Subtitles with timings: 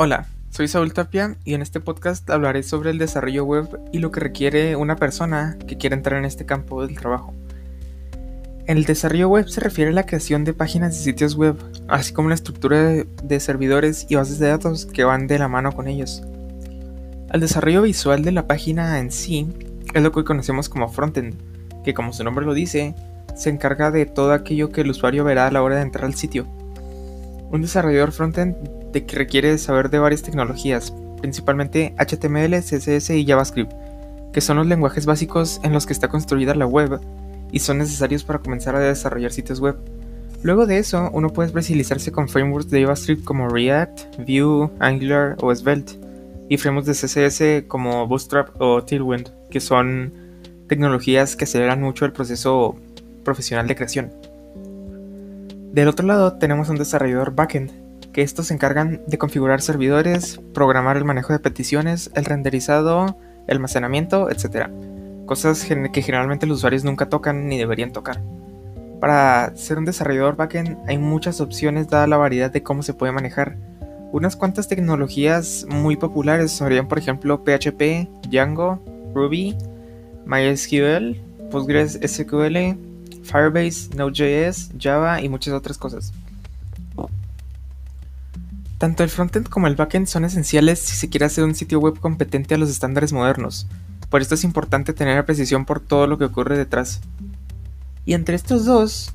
[0.00, 4.12] Hola, soy Saúl Tapia y en este podcast hablaré sobre el desarrollo web y lo
[4.12, 7.34] que requiere una persona que quiera entrar en este campo del trabajo.
[8.68, 11.56] El desarrollo web se refiere a la creación de páginas y sitios web,
[11.88, 12.92] así como la estructura
[13.24, 16.22] de servidores y bases de datos que van de la mano con ellos.
[17.32, 19.48] El desarrollo visual de la página en sí
[19.94, 21.34] es lo que conocemos como frontend,
[21.82, 22.94] que como su nombre lo dice,
[23.34, 26.14] se encarga de todo aquello que el usuario verá a la hora de entrar al
[26.14, 26.46] sitio.
[27.50, 33.72] Un desarrollador frontend de que requiere saber de varias tecnologías, principalmente HTML, CSS y JavaScript,
[34.32, 37.00] que son los lenguajes básicos en los que está construida la web
[37.50, 39.76] y son necesarios para comenzar a desarrollar sitios web.
[40.42, 45.52] Luego de eso, uno puede especializarse con frameworks de JavaScript como React, Vue, Angular o
[45.54, 45.94] Svelte,
[46.48, 50.12] y frameworks de CSS como Bootstrap o Tailwind, que son
[50.68, 52.76] tecnologías que aceleran mucho el proceso
[53.24, 54.12] profesional de creación.
[55.72, 57.72] Del otro lado tenemos un desarrollador backend,
[58.22, 63.16] estos se encargan de configurar servidores, programar el manejo de peticiones, el renderizado,
[63.46, 64.68] el almacenamiento, etc.
[65.26, 68.22] Cosas que generalmente los usuarios nunca tocan ni deberían tocar.
[69.00, 73.12] Para ser un desarrollador backend hay muchas opciones dada la variedad de cómo se puede
[73.12, 73.56] manejar.
[74.10, 78.82] Unas cuantas tecnologías muy populares serían por ejemplo PHP, Django,
[79.14, 79.56] Ruby,
[80.26, 82.76] MySQL, PostgreSQL,
[83.22, 86.12] Firebase, Node.js, Java y muchas otras cosas.
[88.78, 91.98] Tanto el frontend como el backend son esenciales si se quiere hacer un sitio web
[91.98, 93.66] competente a los estándares modernos.
[94.08, 97.00] Por esto es importante tener precisión por todo lo que ocurre detrás.
[98.04, 99.12] Y entre estos dos,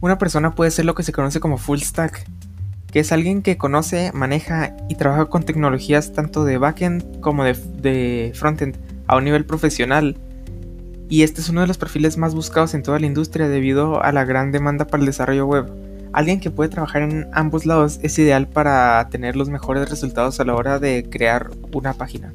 [0.00, 2.26] una persona puede ser lo que se conoce como full stack,
[2.90, 7.54] que es alguien que conoce, maneja y trabaja con tecnologías tanto de backend como de,
[7.54, 8.76] de frontend
[9.06, 10.16] a un nivel profesional
[11.12, 14.12] y este es uno de los perfiles más buscados en toda la industria debido a
[14.12, 15.70] la gran demanda para el desarrollo web.
[16.12, 20.44] Alguien que puede trabajar en ambos lados es ideal para tener los mejores resultados a
[20.44, 22.34] la hora de crear una página.